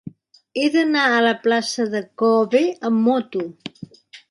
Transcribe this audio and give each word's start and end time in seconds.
He 0.59 0.63
d'anar 0.75 1.03
a 1.09 1.19
la 1.25 1.33
plaça 1.43 1.87
de 1.93 2.03
K-obe 2.23 2.65
amb 2.91 3.07
moto. 3.11 3.47